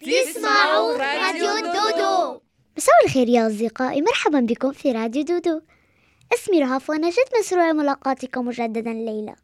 [0.00, 2.40] تسمعوا راديو دودو.
[2.76, 5.60] مساء الخير يا أصدقائي مرحبا بكم في راديو دودو.
[6.34, 9.34] اسمي رهف وأنا جد مسرورة ملاقاتكم مجددا الليلة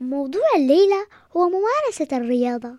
[0.00, 2.78] موضوع الليلة هو ممارسة الرياضة.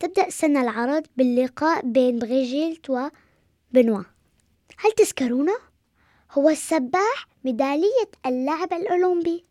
[0.00, 4.02] تبدأ سنة العرض باللقاء بين بريجيلت وبنوا
[4.78, 5.56] هل تذكرونه؟
[6.32, 9.44] هو السباح ميدالية اللعب الأولمبي.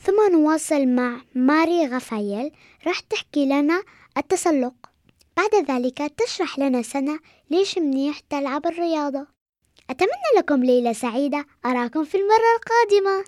[0.00, 2.50] ثم نواصل مع ماري غفايل
[2.86, 3.82] راح تحكي لنا
[4.16, 4.74] التسلق.
[5.38, 7.18] بعد ذلك تشرح لنا سنة
[7.50, 9.26] ليش منيح تلعب الرياضة.
[9.90, 13.24] أتمنى لكم ليلة سعيدة أراكم في المرة القادمة.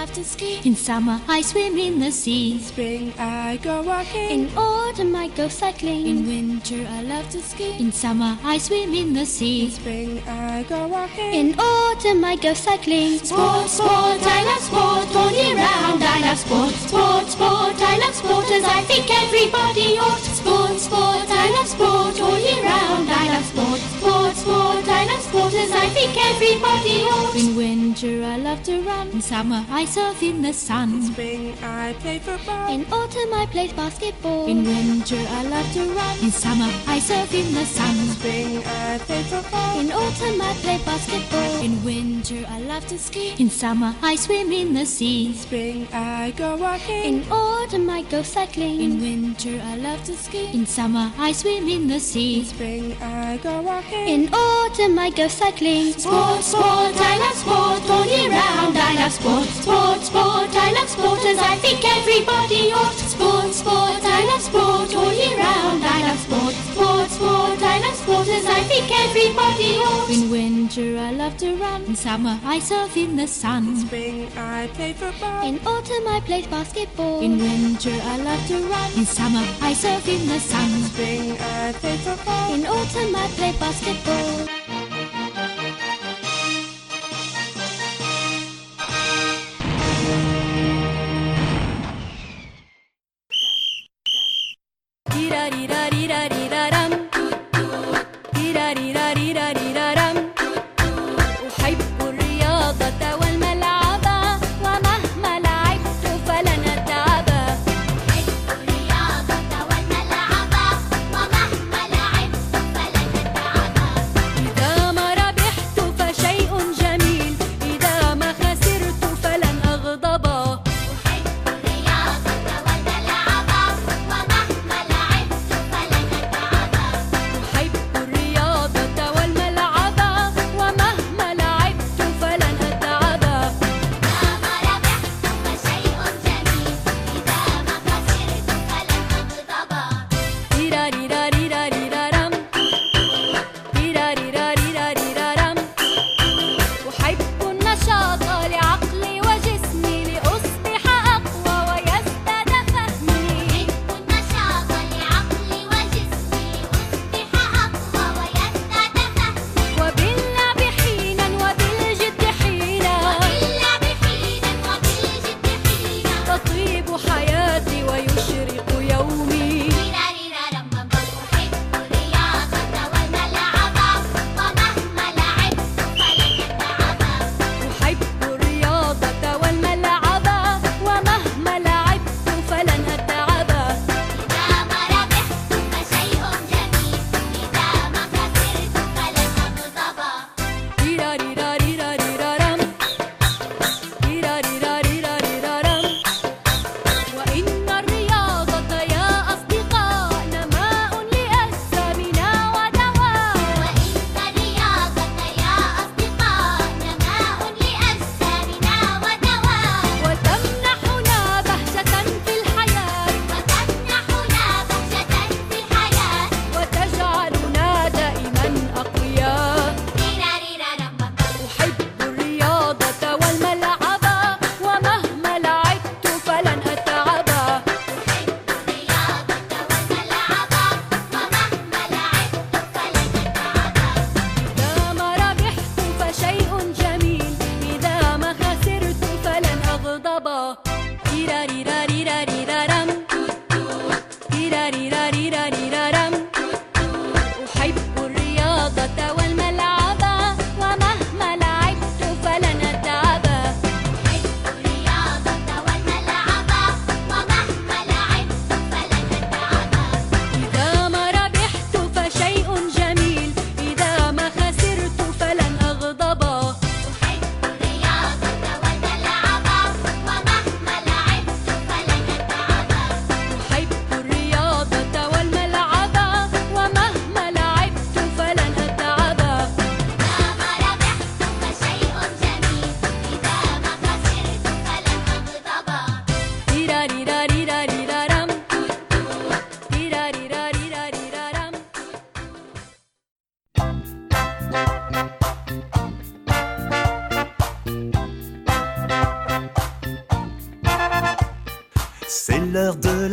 [0.00, 0.60] Love to ski.
[0.64, 2.52] In summer, I swim in the sea.
[2.52, 4.30] In Spring, I go walking.
[4.30, 6.06] In autumn, I go cycling.
[6.06, 7.68] In winter, I love to ski.
[7.78, 9.66] In summer, I swim in the sea.
[9.66, 11.32] In Spring, I go walking.
[11.40, 13.18] In autumn, I go cycling.
[13.18, 15.08] Sport, sport, I love sport.
[15.20, 16.74] All year round, I love sport.
[16.88, 20.24] Sport, sport, I love sport as I think everybody ought.
[20.40, 22.14] Sport, sport, I love sport.
[22.26, 23.80] All year round, I love sport.
[23.96, 24.19] Sport,
[25.30, 27.36] sport, I love sport as I think everybody ought.
[27.36, 29.08] In winter, I love to run.
[29.10, 30.94] In summer, I surf in the sun.
[30.94, 32.72] In Spring, I play football.
[32.72, 34.46] In autumn, I play basketball.
[34.46, 36.18] In winter, I love to run.
[36.22, 37.96] In summer, I surf in the sun.
[37.96, 39.80] In Spring, I play football.
[39.80, 41.62] In autumn, I play basketball.
[41.62, 43.34] In winter, I love to ski.
[43.38, 45.26] In summer, I swim in the sea.
[45.26, 47.04] In Spring, I go walking.
[47.04, 48.80] In autumn, I go cycling.
[48.80, 50.50] In winter, I love to ski.
[50.52, 52.40] In summer, I swim in the sea.
[52.40, 54.08] In Spring, I go walking.
[54.08, 55.92] In autumn, I go cycling.
[55.92, 58.76] Sport, sport, I love sport all year round.
[58.76, 60.50] I love sport, sport, sport.
[60.54, 62.94] I love sport as I think everybody ought.
[62.94, 65.84] Sport, sport, I love sport all year round.
[65.84, 67.62] I love sport, sport, sport.
[67.62, 70.10] I love sport as I think everybody ought.
[70.10, 71.82] In winter, I love to run.
[71.84, 73.68] In summer, I surf in the sun.
[73.68, 75.46] In Spring, I play football.
[75.46, 77.20] In autumn, I play basketball.
[77.20, 78.92] In winter, I love to run.
[78.96, 80.70] In summer, I surf in the sun.
[80.70, 82.54] In Spring, I play football.
[82.54, 84.59] In autumn, I play basketball.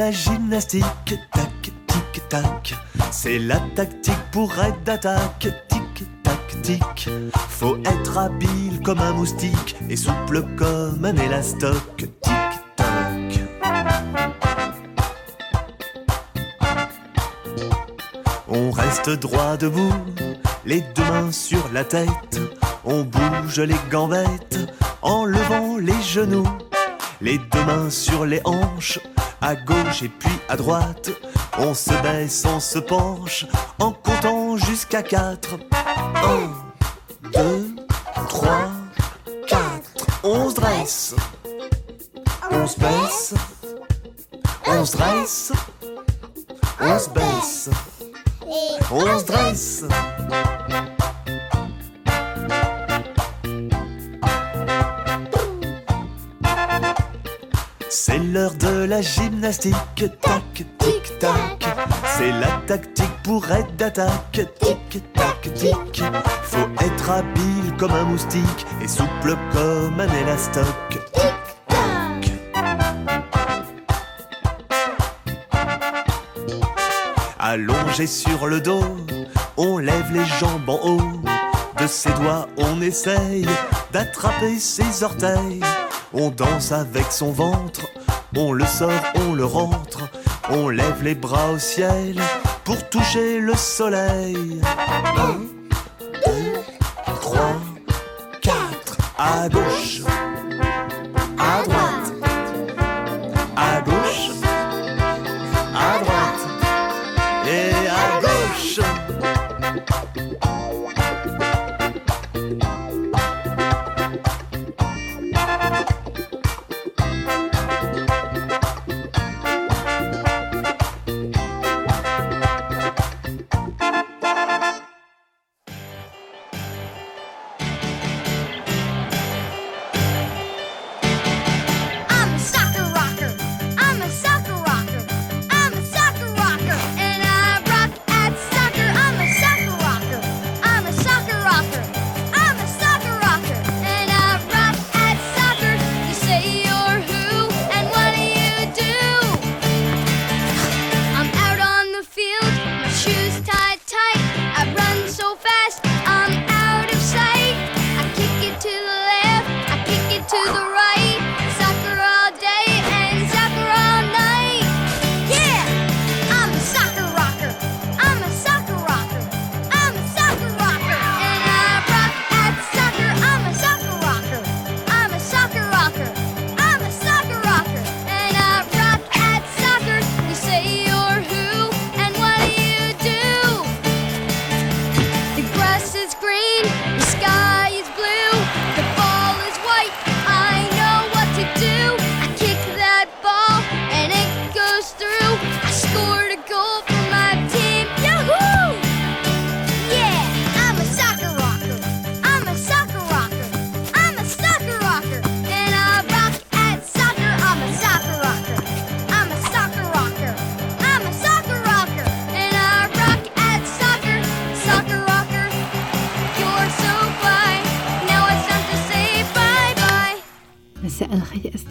[0.07, 1.15] La gymnastique.
[1.33, 2.75] Tac, tic, tac.
[3.11, 5.47] C'est la tactique pour être d'attaque.
[5.67, 7.09] Tic, tac, tic.
[7.49, 11.97] Faut être habile comme un moustique et souple comme un élastoc.
[11.97, 13.39] Tic, tac.
[18.47, 19.93] On reste droit debout,
[20.65, 22.39] les deux mains sur la tête.
[22.85, 24.59] On bouge les gambettes
[25.01, 26.47] en levant les genoux.
[27.19, 28.99] Les deux mains sur les hanches,
[29.41, 31.09] à gauche et puis à droite.
[31.57, 33.45] On se baisse, on se penche
[33.79, 35.57] en comptant jusqu'à quatre.
[36.15, 37.75] Un, deux,
[38.29, 38.71] trois,
[39.47, 40.05] quatre.
[40.23, 41.15] On se dresse,
[42.51, 43.33] on se baisse,
[44.67, 45.51] on se dresse,
[46.81, 47.69] on se baisse,
[48.91, 49.83] on se dresse.
[58.87, 59.75] La gymnastique,
[60.21, 61.67] tac, tic, tac.
[62.17, 66.03] C'est la tactique pour être d'attaque, tic, tac, tic.
[66.43, 70.65] Faut être habile comme un moustique et souple comme un élastoc.
[77.39, 78.83] Allongé sur le dos,
[79.57, 81.21] on lève les jambes en haut.
[81.79, 83.45] De ses doigts, on essaye
[83.91, 85.61] d'attraper ses orteils.
[86.13, 87.81] On danse avec son ventre,
[88.37, 90.09] on le sort, on le rentre,
[90.49, 92.19] on lève les bras au ciel
[92.63, 94.61] pour toucher le soleil.
[95.17, 95.39] Un,
[96.25, 96.53] deux,
[97.21, 97.55] trois,
[98.41, 100.01] quatre, à gauche,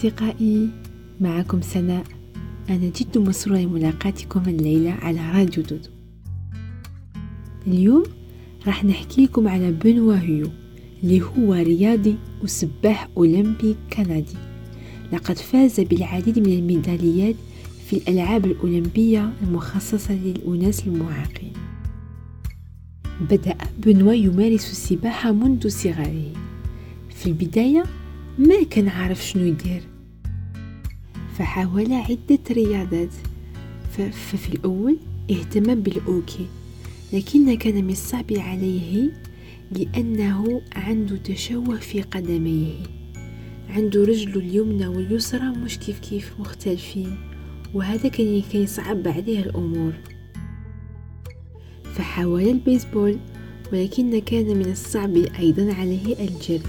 [0.06, 0.68] أصدقائي
[1.20, 2.04] معكم سناء.
[2.70, 5.88] أنا جد مسرورة لملاقاتكم الليلة على راديو دودو.
[7.66, 8.04] اليوم
[8.66, 10.50] راح نحكي لكم على بنوا هيو
[11.02, 14.36] اللي هو رياضي وسباح أولمبي كندي.
[15.12, 17.34] لقد فاز بالعديد من الميداليات
[17.86, 21.52] في الألعاب الأولمبية المخصصة للأناس المعاقين.
[23.30, 26.32] بدأ بنوا يمارس السباحة منذ صغره.
[27.10, 27.84] في البداية
[28.38, 29.96] ما كان عارف شنو يدير
[31.38, 33.12] فحاول عدة رياضات.
[33.97, 34.97] ففي الأول
[35.31, 36.47] اهتم بالأوكي
[37.12, 39.11] لكن كان من الصعب عليه
[39.73, 42.75] لأنه عنده تشوه في قدميه.
[43.69, 47.16] عنده رجله اليمنى واليسرى مش كيف كيف مختلفين
[47.75, 49.93] وهذا كان كان يصعب عليه الأمور.
[51.95, 53.19] فحاول البيسبول
[53.73, 56.62] ولكن كان من الصعب أيضا عليه الجري.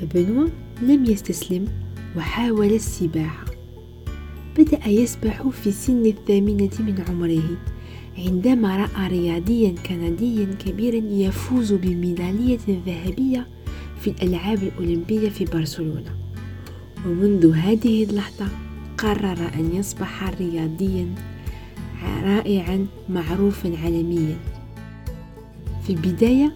[0.00, 0.48] فبنوا
[0.82, 1.68] لم يستسلم
[2.16, 3.47] وحاول السباحة.
[4.58, 7.56] بدأ يسبح في سن الثامنة من عمره.
[8.18, 13.46] عندما رأى رياضيا كنديا كبيرا يفوز بميدالية ذهبية
[14.00, 16.16] في الألعاب الأولمبية في برشلونة.
[17.06, 18.48] ومنذ هذه اللحظة
[18.98, 21.14] قرر أن يصبح رياضيا
[22.22, 24.36] رائعا معروفا عالميا.
[25.86, 26.54] في البداية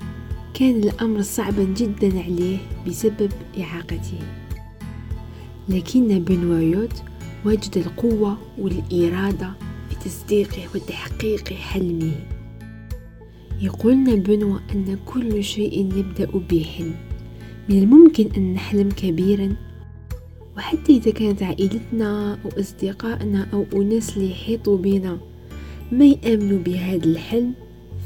[0.55, 4.19] كان الأمر صعبا جدا عليه بسبب إعاقته.
[5.69, 7.03] لكن بنوايوت
[7.45, 9.53] وجد القوة والإرادة
[9.89, 12.13] في تصديقه وتحقيق حلمه.
[13.61, 16.95] يقولنا بنوى أن كل شيء يبدأ بحلم.
[17.69, 19.57] من الممكن أن نحلم كبيرا؟
[20.57, 25.19] وحتى إذا كانت عائلتنا أو أصدقائنا أو أناس اللي يحيطوا بنا
[25.93, 27.53] ما يأمنوا بهذا الحلم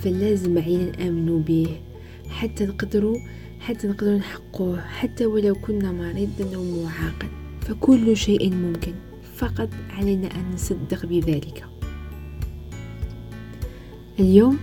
[0.03, 1.67] فلازم علينا نأمنوا به.
[2.29, 3.17] حتى نقدروا
[3.61, 7.29] حتى نقدروا نحقوه حتى ولو كنا مريضا أو معاقا
[7.61, 8.93] فكل شيء ممكن.
[9.37, 11.65] فقط علينا أن نصدق بذلك.
[14.21, 14.59] اليوم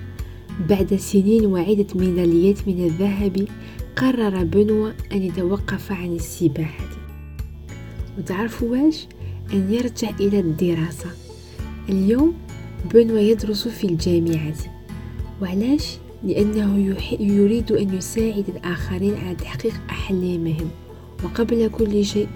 [0.70, 3.48] بعد سنين وعدة ميداليات من الذهب
[3.96, 6.90] قرر بنوى أن يتوقف عن السباحة.
[8.18, 9.08] وتعرفوا واش؟
[9.54, 11.10] أن يرجع إلى الدراسة.
[11.90, 12.34] اليوم
[12.94, 14.56] بنوى يدرس في الجامعة
[15.42, 20.70] وعلاش؟ لأنه يريد أن يساعد الآخرين على تحقيق أحلامهم.
[21.24, 22.28] وقبل كل شيء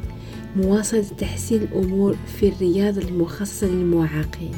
[0.56, 4.56] مواصلة تحسين الأمور في الرياضة المخصصة للمعاقين.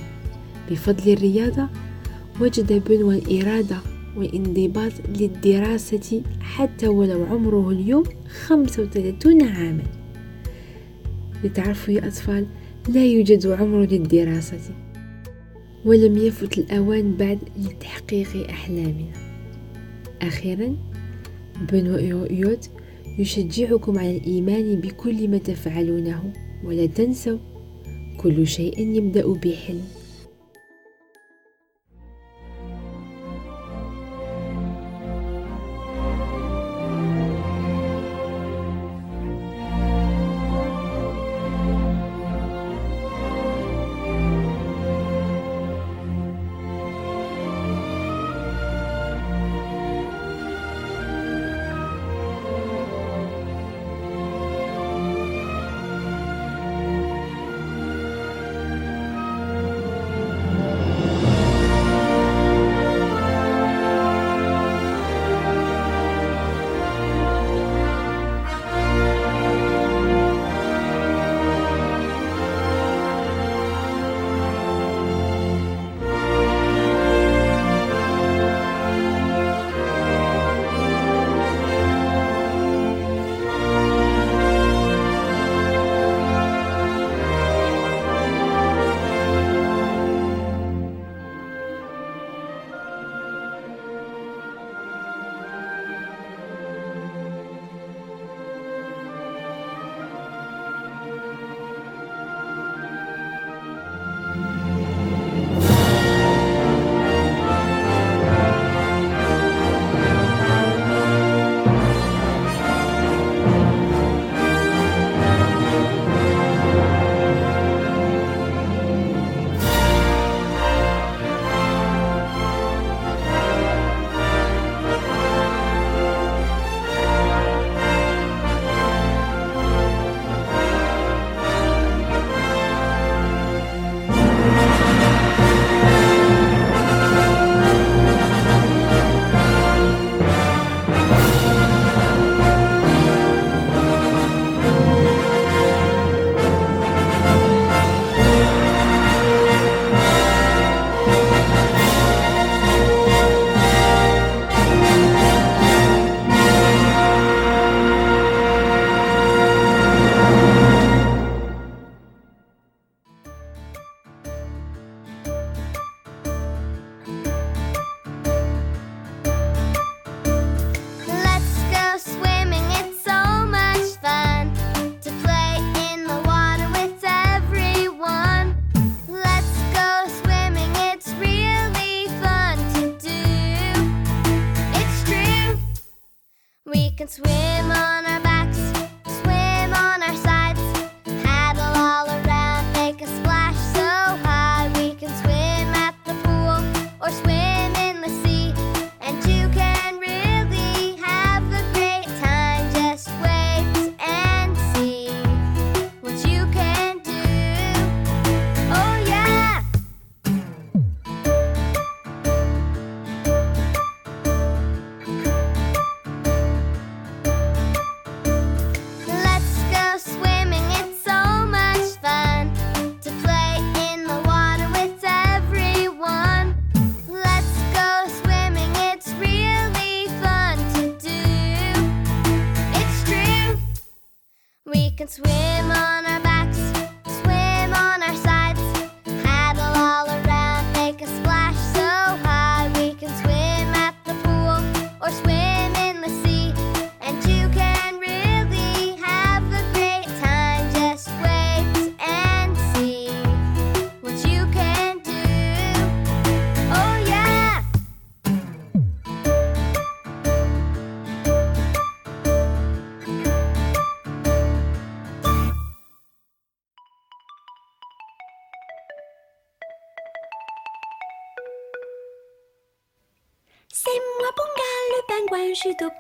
[0.72, 1.68] بفضل الرياضة
[2.42, 3.78] وجد بنوى الإرادة
[4.18, 8.04] والانضباط للدراسة حتى ولو عمره اليوم
[8.48, 9.84] 35 عاما.
[11.44, 12.46] لتعرفوا يا أطفال
[12.90, 14.60] لا يوجد عمر للدراسة.
[15.86, 19.14] ولم يفت الأوان بعد لتحقيق أحلامنا.
[20.22, 20.76] أخيرا
[21.72, 21.98] بنو
[22.30, 22.70] يوت
[23.20, 26.34] يشجعكم على الإيمان بكل ما تفعلونه
[26.66, 27.38] ولا تنسوا
[28.18, 29.99] كل شيء يبدأ بحلم.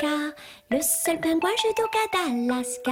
[0.01, 2.91] Le seul pingouin judoka d'Alaska.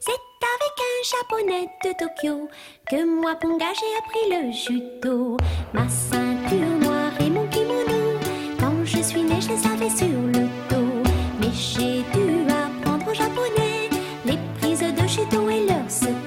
[0.00, 2.48] C'est avec un japonais de Tokyo
[2.90, 5.36] que moi, Ponga, j'ai appris le judo.
[5.72, 8.18] Ma ceinture noire et mon kimono,
[8.58, 11.10] quand je suis née, je les avais sur le dos.
[11.40, 13.88] Mais j'ai dû apprendre au japonais
[14.24, 16.19] les prises de judo et leurs.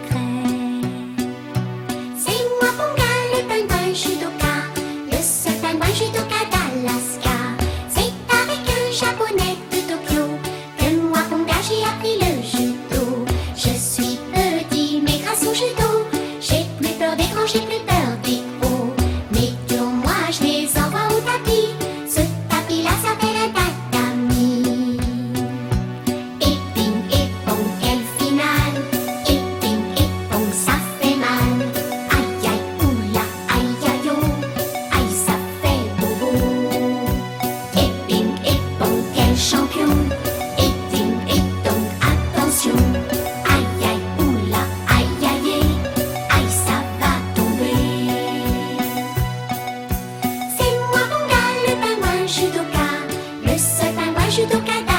[54.33, 54.92] 助とか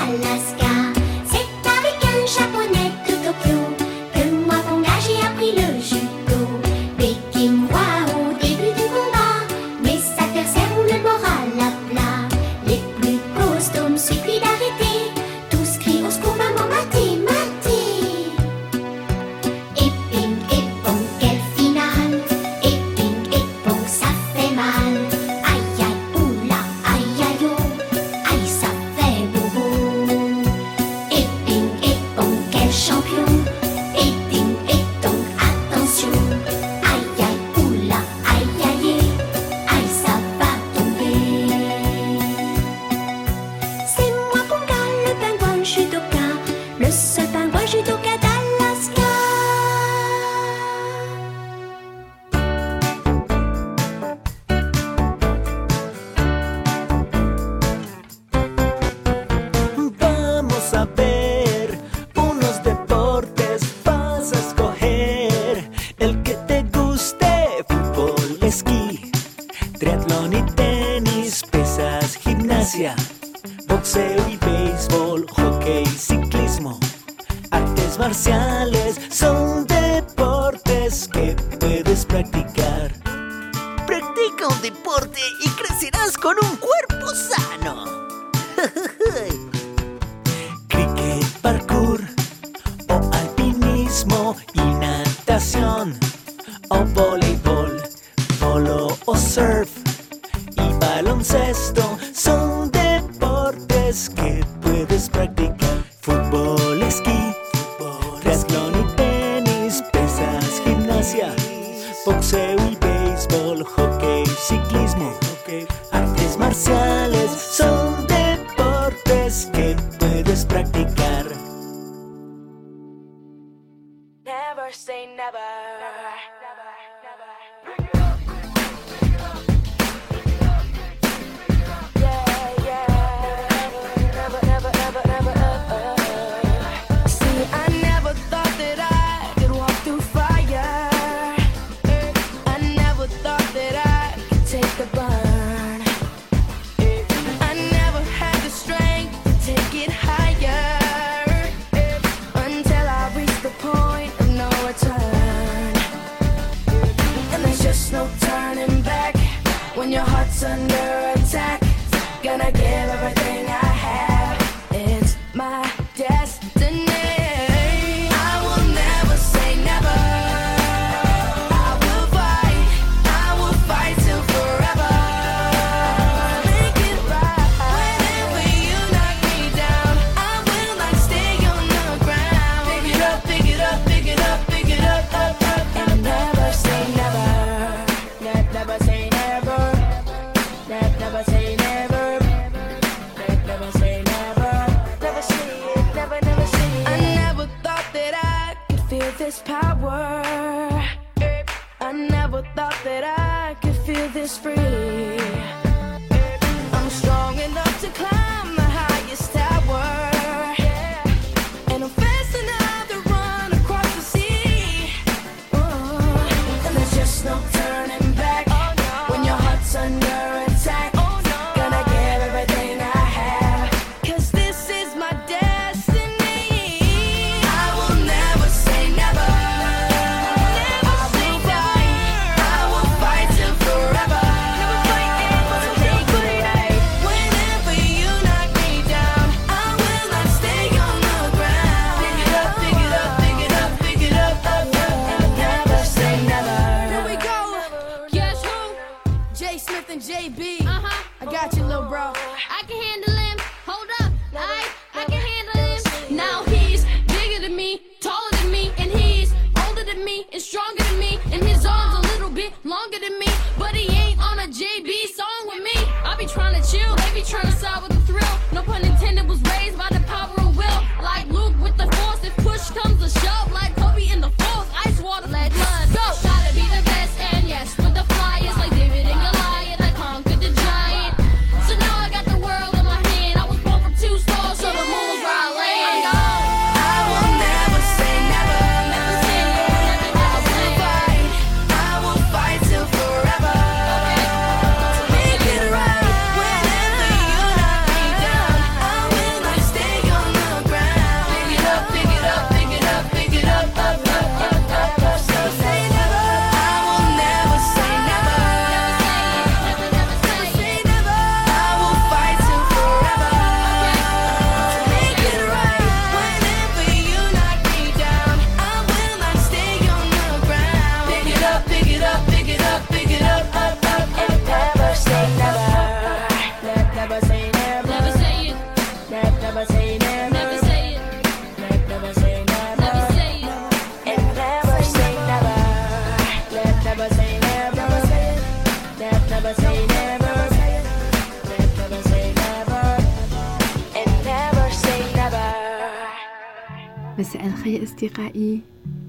[348.04, 348.60] أصدقائي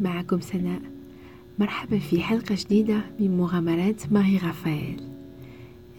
[0.02, 0.82] معكم سناء.
[1.60, 5.02] مرحبا في حلقة جديدة من مغامرات ماهي غافائيل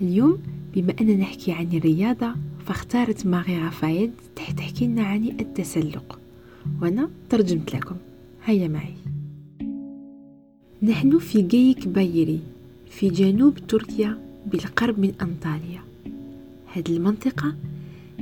[0.00, 0.38] اليوم
[0.74, 2.34] بما أننا نحكي عن الرياضة
[2.66, 4.10] فاختارت ماهي غافائيل
[4.56, 6.18] تحكي لنا عن التسلق.
[6.82, 7.96] وأنا ترجمت لكم.
[8.44, 8.94] هيا معي.
[10.82, 12.40] نحن في جيك بايري
[12.90, 15.80] في جنوب تركيا بالقرب من أنطاليا.
[16.74, 17.54] هذه المنطقة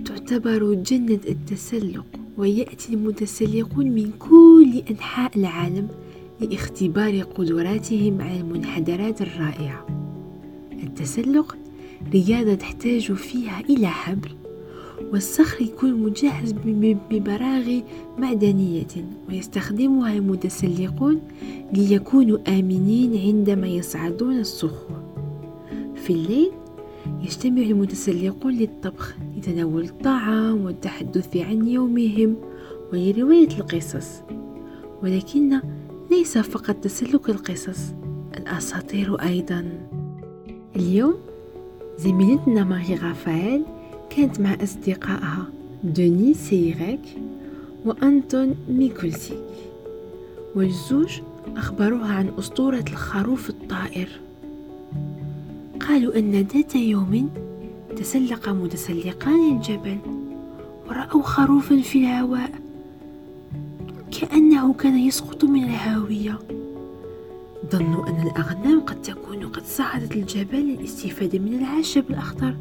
[0.04, 2.06] تعتبر جنة التسلق.
[2.38, 5.88] ويأتي المتسلقون من كل أنحاء العالم
[6.40, 9.86] لاختبار قدراتهم على المنحدرات الرائعة.
[10.82, 11.56] التسلق
[12.12, 14.30] رياضة تحتاج فيها إلى حبل
[15.12, 16.54] والصخر يكون مجهز
[17.10, 17.84] ببراغي
[18.18, 18.86] معدنية
[19.28, 21.20] ويستخدمها المتسلقون
[21.72, 25.02] ليكونوا آمنين عندما يصعدون الصخور.
[25.94, 26.50] في الليل
[27.22, 32.36] يجتمع المتسلقون للطبخ لتناول الطعام والتحدث عن يومهم
[32.92, 34.22] ولرواية القصص.
[35.02, 35.60] ولكن
[36.10, 37.80] ليس فقط تسلك القصص
[38.36, 39.88] الأساطير أيضا.
[40.76, 41.14] اليوم
[41.98, 43.62] زميلتنا ماري غافائيل
[44.10, 45.46] كانت مع أصدقائها
[45.84, 47.00] دوني سيريك
[47.84, 49.38] وأنتون ميكولسيك
[50.54, 51.20] والزوج
[51.56, 54.08] أخبروها عن أسطورة الخروف الطائر.
[55.88, 57.30] قالوا أن ذات يوم
[57.96, 59.98] تسلق متسلقان الجبل
[60.88, 62.50] ورأوا خروفا في الهواء
[64.20, 66.38] كأنه كان يسقط من الهاوية.
[67.72, 72.54] ظنوا أن الأغنام قد تكون قد صعدت الجبل للاستفادة من العشب الأخضر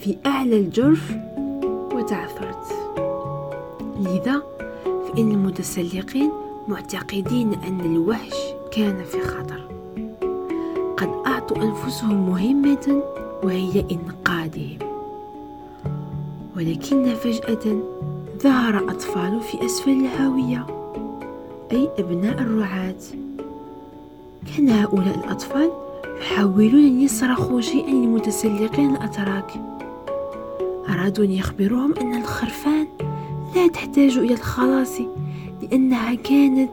[0.00, 1.16] في أعلى الجرف
[1.94, 2.66] وتعثرت.
[4.00, 4.42] لذا
[4.82, 6.30] فإن المتسلقين
[6.68, 8.34] معتقدين أن الوحش
[8.72, 9.71] كان في خطر.
[11.42, 13.02] أعطوا أنفسهم مهمة
[13.42, 14.78] وهي إنقاذهم.
[16.56, 17.76] ولكن فجأة
[18.42, 20.66] ظهر أطفال في أسفل الهاوية
[21.72, 22.94] أي أبناء الرعاة؟
[24.56, 25.70] كان هؤلاء الأطفال
[26.20, 29.52] يحاولون أن يصرخوا شيئا لمتسلقين الأتراك.
[30.88, 32.86] أرادوا أن يخبروهم أن الخرفان
[33.54, 34.98] لا تحتاج إلى الخلاص
[35.62, 36.72] لأنها كانت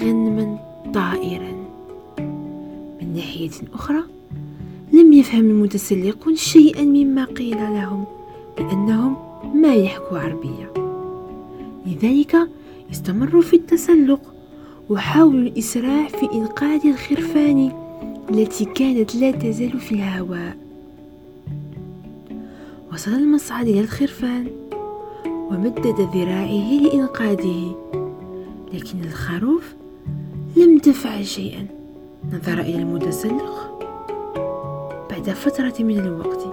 [0.00, 0.58] غنما
[0.94, 1.63] طائرا.
[3.14, 4.02] من ناحية أخرى
[4.92, 8.04] لم يفهم المتسلقون شيئا مما قيل لهم
[8.58, 9.16] لأنهم
[9.54, 10.72] ما يحكوا عربية.
[11.86, 12.36] لذلك
[12.92, 14.34] استمروا في التسلق
[14.90, 17.72] وحاولوا الإسراع في إنقاذ الخرفان
[18.30, 20.56] التي كانت لا تزال في الهواء
[22.92, 24.46] وصل المصعد إلى الخرفان
[25.26, 27.76] ومدد ذراعه لإنقاذه
[28.72, 29.74] لكن الخروف
[30.56, 31.83] لم تفعل شيئا.
[32.32, 33.78] نظر إلى المتسلق.
[35.10, 36.46] بعد فترة من الوقت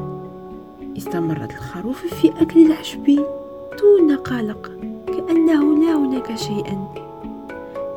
[0.98, 3.06] استمرت الخروف في أكل العشب
[3.80, 4.72] دون قلق
[5.08, 6.88] كأنه لا هناك شيئا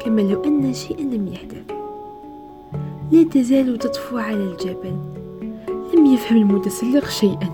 [0.01, 1.75] كما لو أن شيئا لم يحدث
[3.13, 4.97] لا تزال تطفو على الجبل.
[5.95, 7.51] لم يفهم المتسلق شيئا.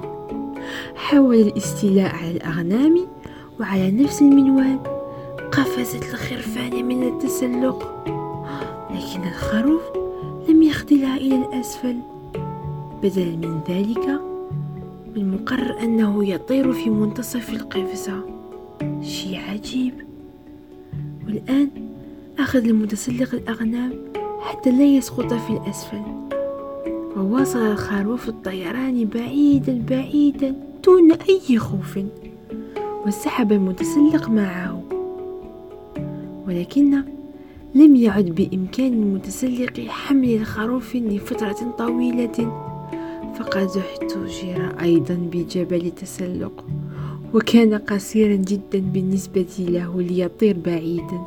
[0.97, 3.07] حاول الاستيلاء على الأغنام
[3.61, 4.79] وعلى نفس المنوال
[5.53, 8.05] قفزت الخرفان من التسلق.
[8.91, 9.83] لكن الخروف
[10.91, 11.97] يخذلها إلى الأسفل.
[13.03, 14.09] بدلا من ذلك
[15.07, 18.25] من المقرر أنه يطير في منتصف القفزة.
[19.03, 19.95] شيء عجيب.
[21.27, 21.69] والآن
[22.39, 23.93] أخذ المتسلق الأغنام
[24.41, 26.03] حتى لا يسقط في الأسفل.
[27.17, 31.99] وواصل الخروف الطيران بعيدا بعيدا دون أي خوف.
[33.07, 34.83] وسحب المتسلق معه.
[36.49, 37.03] ولكن
[37.75, 42.67] لم يعد بإمكان المتسلق حمل الخروف لفترة طويلة
[43.39, 46.65] فقد احتجر أيضا بجبل التسلق
[47.35, 51.21] وكان قصيرا جدا بالنسبة له ليطير بعيدا.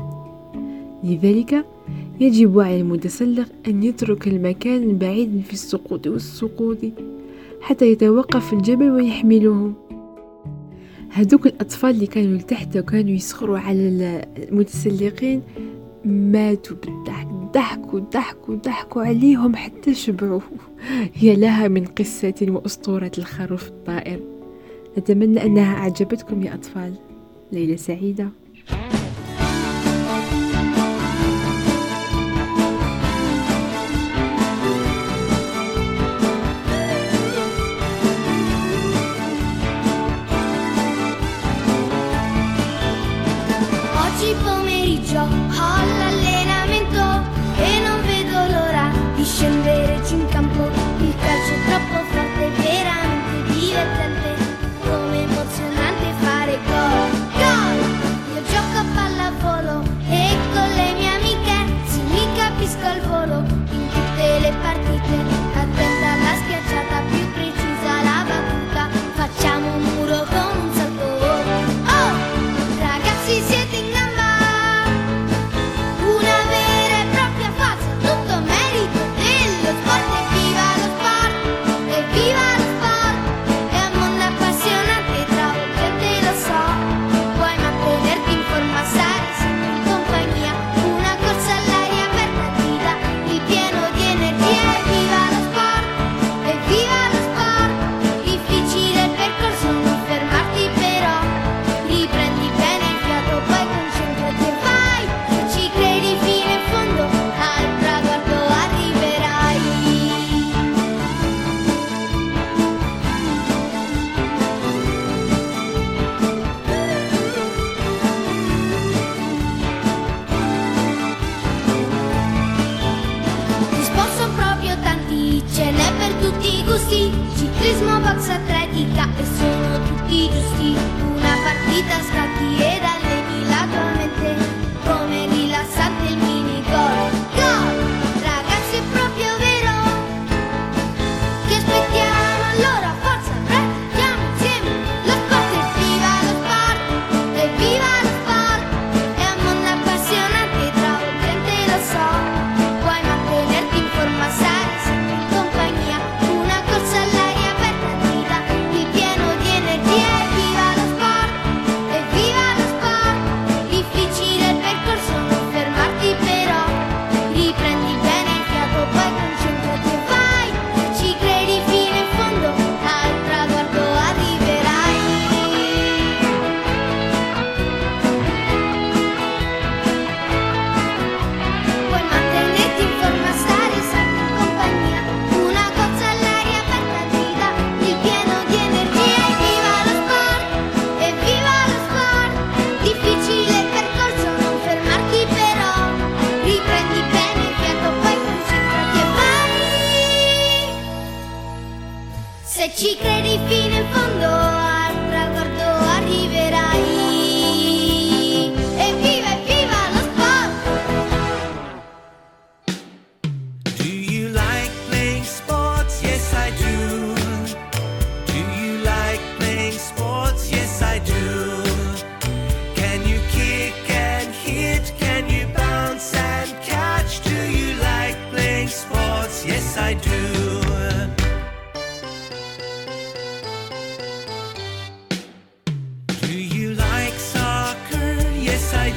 [1.03, 1.65] لذلك
[2.19, 6.77] يجب على المتسلق أن يترك المكان بعيدا في السقوط والسقوط
[7.61, 9.73] حتى يتوقف الجبل ويحمله.
[11.09, 15.41] هذوك الأطفال اللي كانوا تحت وكانوا يسخروا على المتسلقين
[16.05, 20.41] ماتوا بالضحك ضحكوا ضحكوا ضحكوا عليهم حتى شبعوا.
[21.13, 24.19] هي لها من قصة وأسطورة الخروف الطائر.
[24.97, 26.93] أتمنى أنها أعجبتكم يا أطفال.
[27.51, 28.29] ليلة سعيدة.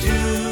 [0.00, 0.45] do.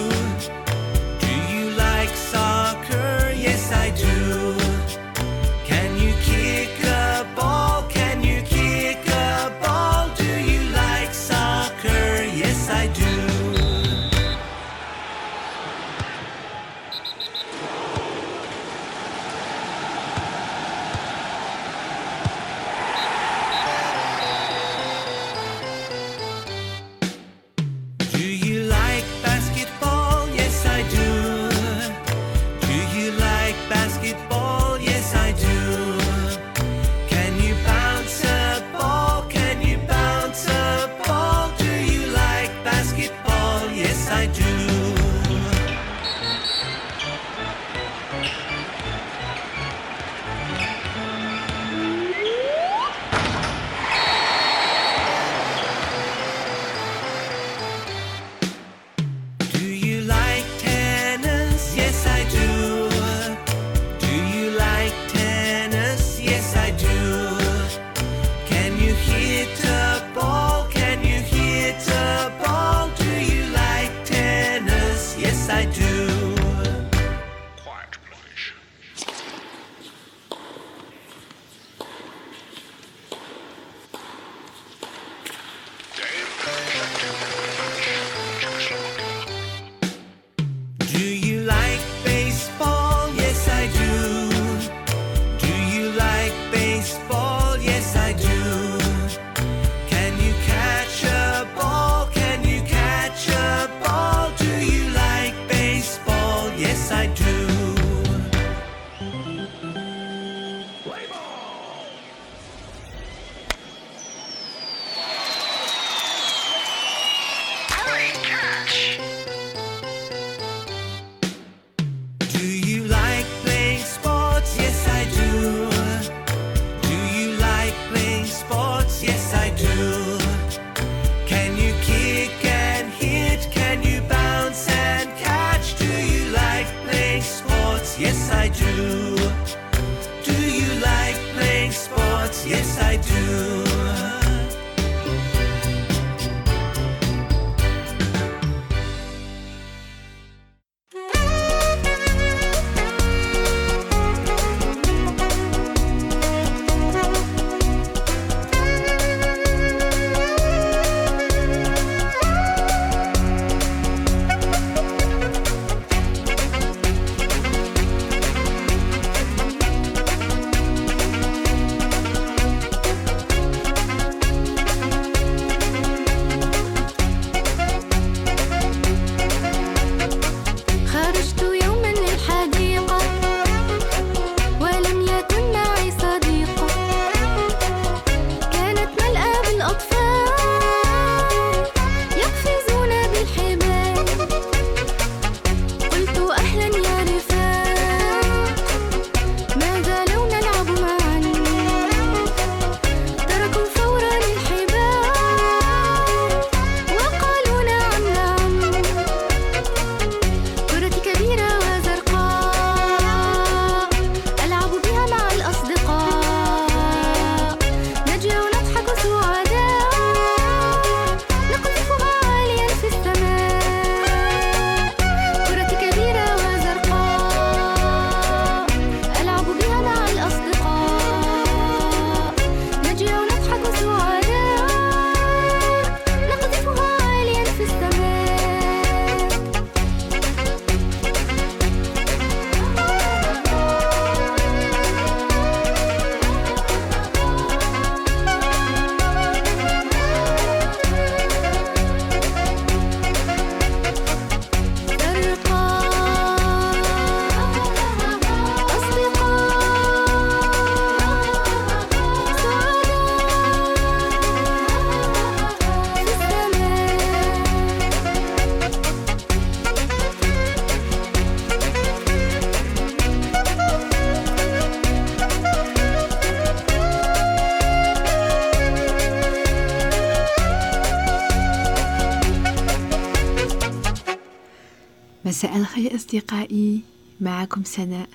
[286.15, 286.81] أصدقائي
[287.21, 288.09] معكم سناء.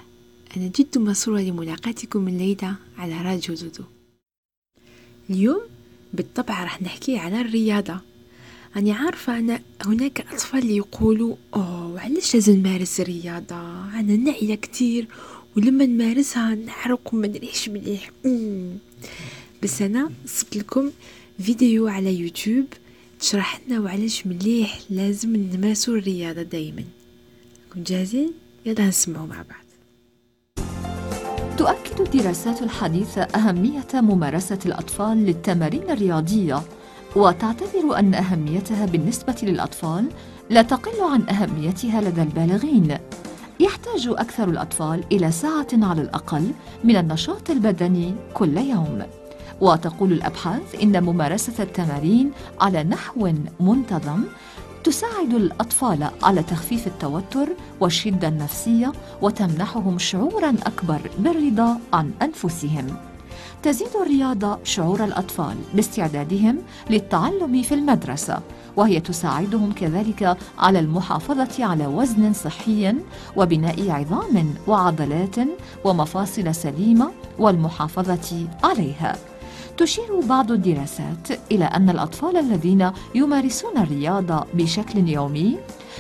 [0.57, 3.83] أنا جد مسرورة لملاقاتكم الليلة على راديو دودو
[5.29, 5.61] اليوم
[6.13, 7.99] بالطبع راح نحكي على الرياضة.
[8.75, 13.55] أنا عارفة أن هناك أطفال يقولوا أوه علاش لازم نمارس الرياضة؟
[13.99, 15.07] أنا نعيا كتير
[15.57, 18.11] ولما نمارسها نحرق وما نريحش مليح.
[19.63, 20.91] بس أنا صبت لكم
[21.39, 22.65] فيديو على يوتيوب
[23.19, 26.83] تشرح لنا وعلاش مليح لازم نمارسوا الرياضة دايما.
[27.69, 28.33] كنتم جاهزين؟
[28.65, 29.69] يلا نسمعوا مع بعض
[31.57, 36.61] تؤكد الدراسات الحديثة أهمية ممارسة الأطفال للتمارين الرياضية
[37.15, 40.09] وتعتبر أن أهميتها بالنسبة للأطفال
[40.49, 42.97] لا تقل عن أهميتها لدى البالغين
[43.59, 46.51] يحتاج أكثر الأطفال إلى ساعة على الأقل
[46.83, 49.03] من النشاط البدني كل يوم
[49.61, 54.23] وتقول الأبحاث إن ممارسة التمارين على نحو منتظم
[54.83, 57.47] تساعد الأطفال على تخفيف التوتر
[57.79, 62.87] والشدة النفسية وتمنحهم شعوراً أكبر بالرضا عن أنفسهم.
[63.63, 66.57] تزيد الرياضة شعور الأطفال باستعدادهم
[66.89, 68.39] للتعلم في المدرسة،
[68.75, 72.95] وهي تساعدهم كذلك على المحافظة على وزن صحي
[73.35, 75.35] وبناء عظام وعضلات
[75.83, 79.15] ومفاصل سليمة والمحافظة عليها.
[79.79, 85.57] تشير بعض الدراسات إلى أن الأطفال الذين يمارسون الرياضة بشكل يومي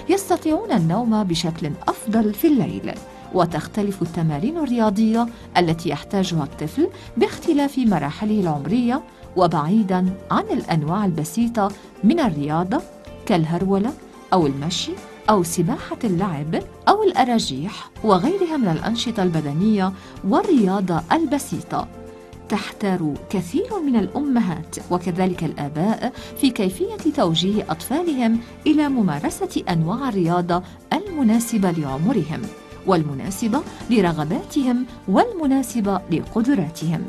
[0.09, 2.91] يستطيعون النوم بشكل أفضل في الليل
[3.33, 5.27] وتختلف التمارين الرياضية
[5.57, 9.01] التي يحتاجها الطفل باختلاف مراحله العمرية
[9.35, 11.71] وبعيدا عن الأنواع البسيطة
[12.03, 12.81] من الرياضة
[13.25, 13.93] كالهرولة
[14.33, 14.91] أو المشي
[15.29, 19.93] أو سباحة اللعب أو الأراجيح وغيرها من الأنشطة البدنية
[20.27, 21.98] والرياضة البسيطة.
[22.49, 31.71] تحتار كثير من الأمهات وكذلك الآباء في كيفية توجيه أطفالهم إلى ممارسة أنواع الرياضة المناسبة
[31.71, 32.41] لعمرهم
[32.87, 37.01] والمناسبة لرغباتهم والمناسبة لقدراتهم.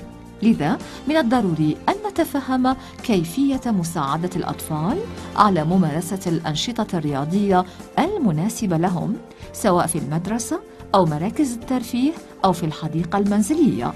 [0.42, 0.78] لذا
[1.08, 4.98] من الضروري أن نتفهم كيفية مساعدة الأطفال
[5.36, 7.64] على ممارسة الأنشطة الرياضية
[7.98, 9.16] المناسبة لهم
[9.52, 10.60] سواء في المدرسة
[10.94, 12.12] أو مراكز الترفيه
[12.44, 13.92] أو في الحديقة المنزلية.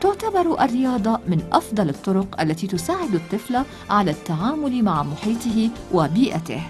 [0.00, 6.62] تعتبر الرياضة من أفضل الطرق التي تساعد الطفل على التعامل مع محيطه وبيئته.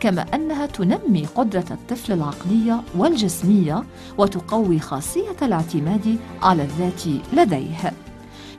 [0.00, 3.84] كما أنها تنمي قدرة الطفل العقلية والجسمية
[4.18, 7.92] وتقوي خاصية الاعتماد على الذات لديه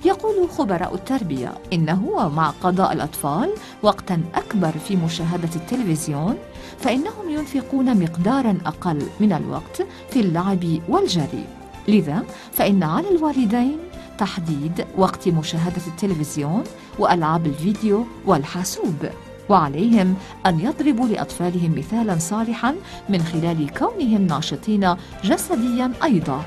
[0.06, 6.38] يقول خبراء التربية إنه ومع قضاء الأطفال وقتا أكبر في مشاهدة التلفزيون
[6.80, 11.57] فإنهم ينفقون مقدارا أقل من الوقت في اللعب والجري
[11.88, 13.78] لذا فإن على الوالدين
[14.18, 16.64] تحديد وقت مشاهدة التلفزيون
[17.00, 19.10] وألعاب الفيديو والحاسوب
[19.50, 20.16] وعليهم
[20.46, 22.76] أن يضربوا لأطفالهم مثالا صالحا
[23.10, 26.46] من خلال كونهم ناشطين جسديا أيضا.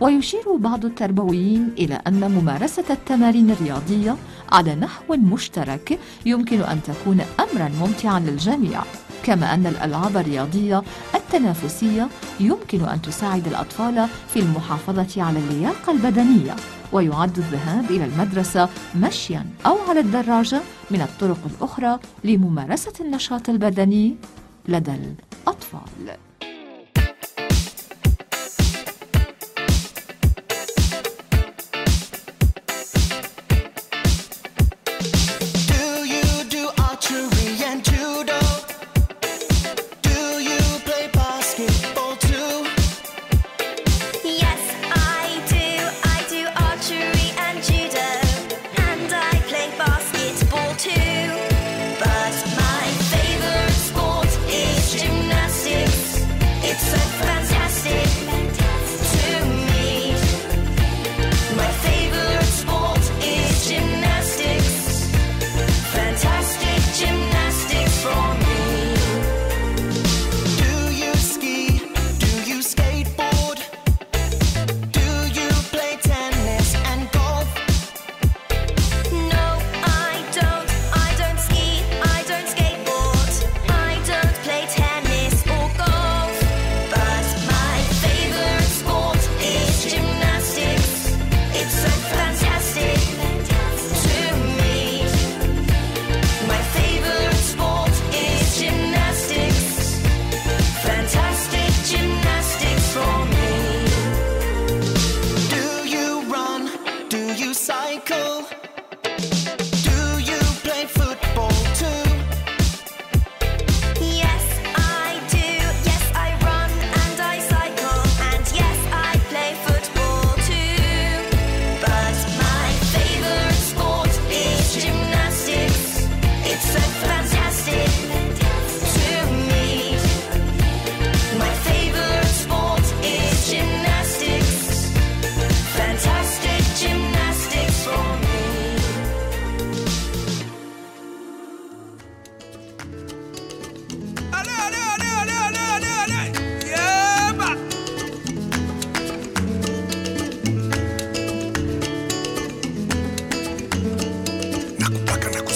[0.00, 4.16] ويشير بعض التربويين إلى أن ممارسة التمارين الرياضية
[4.52, 8.82] على نحو مشترك يمكن أن تكون أمرا ممتعا للجميع.
[9.24, 10.82] كما أن الألعاب الرياضية
[11.14, 12.08] التنافسية
[12.40, 16.56] يمكن أن تساعد الأطفال في المحافظة على اللياقة البدنية
[16.92, 20.60] ويعد الذهاب إلى المدرسة مشيا أو على الدراجة
[20.90, 24.16] من الطرق الأخرى لممارسة النشاط البدني
[24.68, 26.29] لدى الأطفال.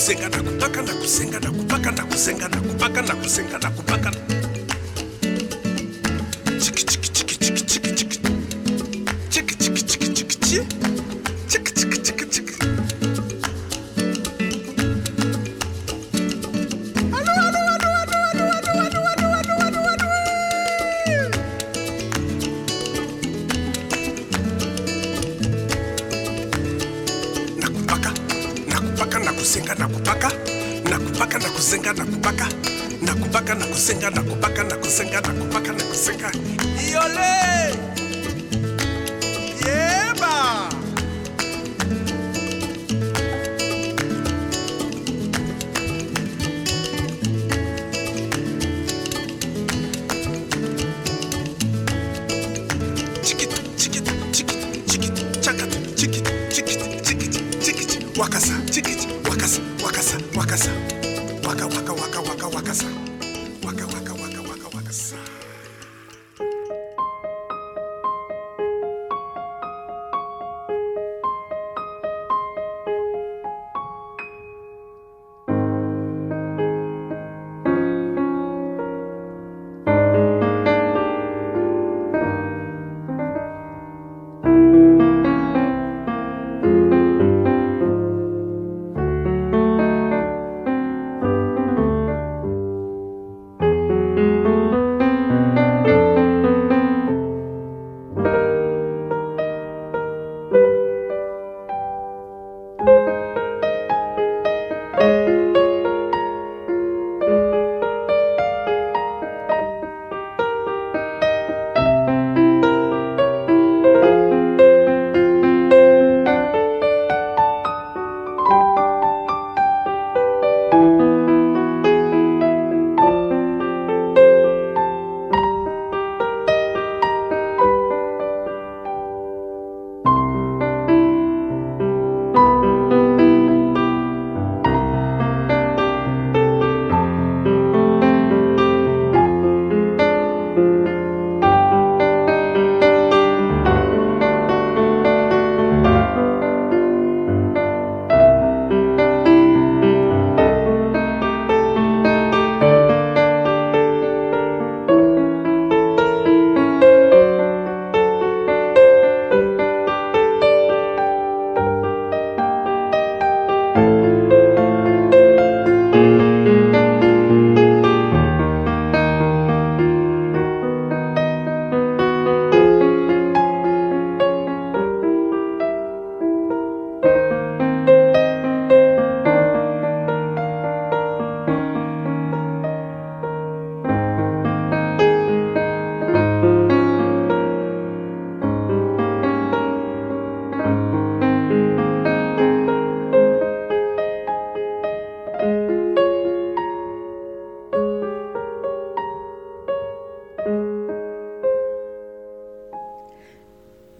[0.05, 4.54] Nakusenga nakupaka nakusenga nakupaka nakusenga nakupaka nakusenga nakupaka Chiki,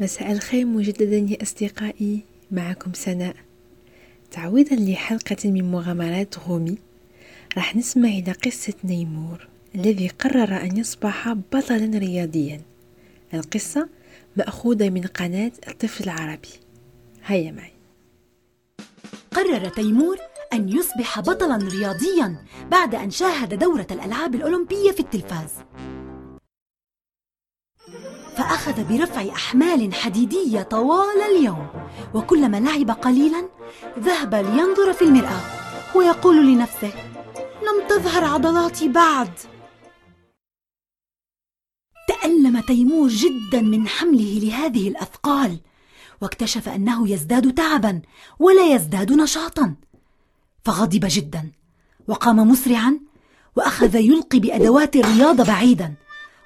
[0.01, 3.37] مساء الخير مجددا يا أصدقائي معكم سناء.
[4.31, 6.79] تعويضا لحلقة من مغامرات غومي
[7.57, 12.61] راح نسمع إلى قصة نيمور الذي قرر أن يصبح بطلا رياضيا.
[13.35, 13.89] القصة
[14.37, 16.49] مأخوذة من قناة الطفل العربي.
[17.27, 17.73] هيا معي.
[19.31, 20.17] قرر تيمور
[20.53, 22.37] أن يصبح بطلا رياضيا
[22.71, 25.51] بعد أن شاهد دورة الألعاب الأولمبية في التلفاز.
[28.65, 31.67] فأخذ برفع أحمال حديدية طوال اليوم
[32.15, 33.49] وكلما لعب قليلا
[33.99, 35.41] ذهب لينظر في المرآة
[35.95, 36.93] ويقول لنفسه
[37.63, 39.31] لم تظهر عضلاتي بعد.
[42.09, 45.61] تألم تيمور جدا من حمله لهذه الأثقال
[46.23, 48.03] واكتشف أنه يزداد تعبا
[48.39, 49.75] ولا يزداد نشاطا
[50.65, 51.53] فغضب جدا
[52.09, 53.01] وقام مسرعا
[53.57, 55.95] وأخذ يلقي بأدوات الرياضة بعيدا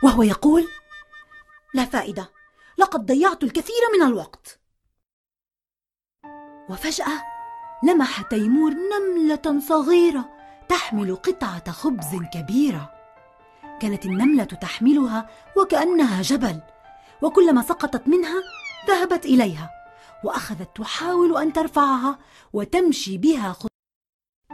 [0.02, 0.68] وهو يقول
[1.78, 2.30] لا فائدة.
[2.78, 4.60] لقد ضيعت الكثير من الوقت.
[6.70, 7.22] وفجأة
[7.82, 10.28] لمح تيمور نملة صغيرة
[10.68, 12.92] تحمل قطعة خبز كبيرة.
[13.80, 16.60] كانت النملة تحملها وكأنها جبل
[17.22, 18.42] وكلما سقطت منها
[18.88, 19.70] ذهبت إليها
[20.24, 22.18] وأخذت تحاول أن ترفعها
[22.52, 23.70] وتمشي بها خط...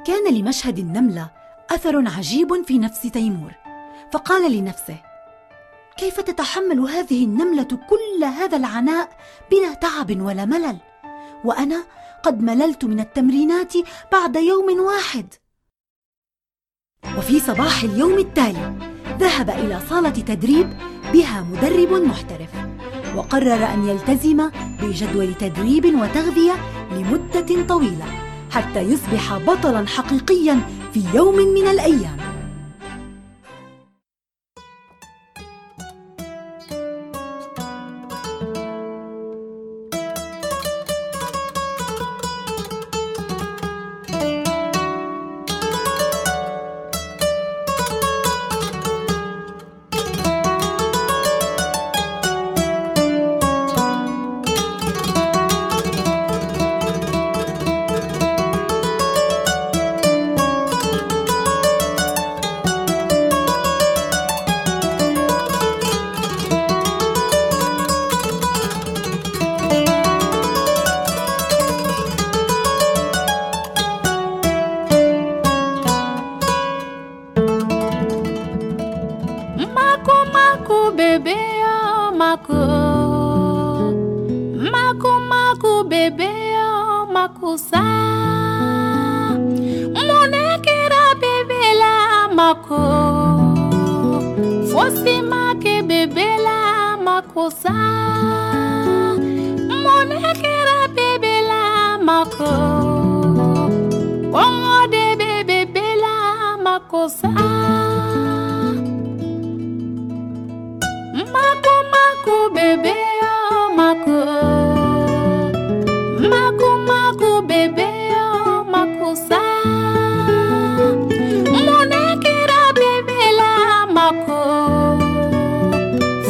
[0.06, 1.30] كان لمشهد النملة
[1.70, 3.54] أثر عجيب في نفس تيمور
[4.12, 5.13] فقال لنفسه
[5.98, 9.08] كيف تتحمل هذه النملة كل هذا العناء
[9.50, 10.76] بلا تعب ولا ملل؟
[11.44, 11.84] وأنا
[12.22, 13.72] قد مللت من التمرينات
[14.12, 15.34] بعد يوم واحد.
[17.18, 18.74] وفي صباح اليوم التالي
[19.18, 20.76] ذهب إلى صالة تدريب
[21.12, 22.50] بها مدرب محترف
[23.16, 24.50] وقرر أن يلتزم
[24.82, 26.54] بجدول تدريب وتغذية
[26.92, 28.06] لمدة طويلة
[28.50, 30.60] حتى يصبح بطلا حقيقيا
[30.94, 32.23] في يوم من الأيام.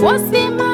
[0.05, 0.74] fosse mais.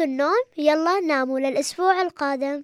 [0.00, 2.62] وقت النوم يلا ناموا للأسبوع القادم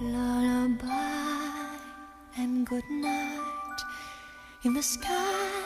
[0.00, 0.86] Lullaby
[2.38, 3.78] and good night.
[4.64, 5.65] In the sky,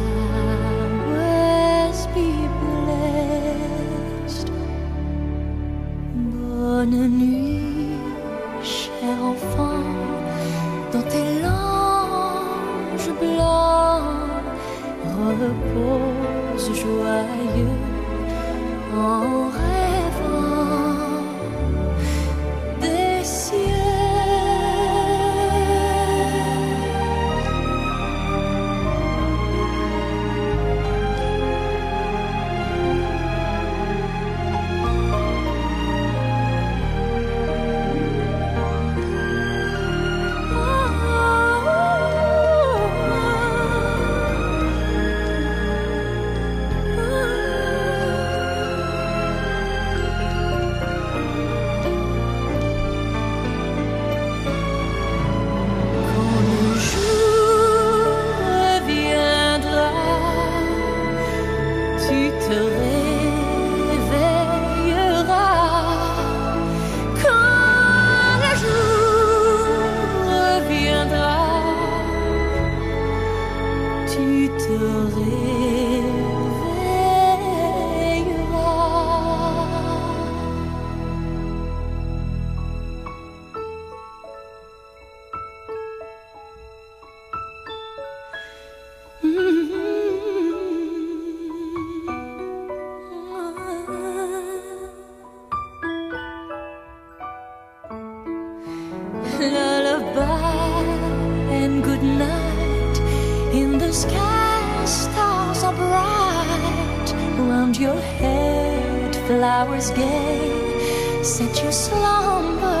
[103.91, 107.13] Sky, stars are bright.
[107.37, 111.23] Round your head, flowers gay.
[111.23, 112.80] Set your slumbers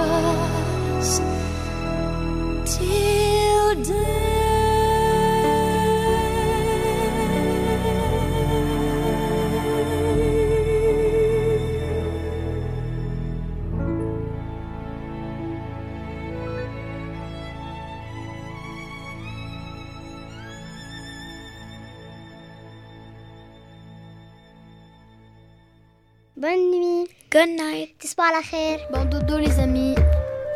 [27.40, 27.88] Good night.
[28.00, 28.78] تصبحوا على خير.
[28.92, 29.96] Bon dodo les amis.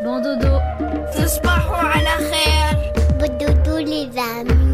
[0.05, 0.61] Bon dodo.
[1.15, 4.74] تصبحوا على خير Bon dodo les amis.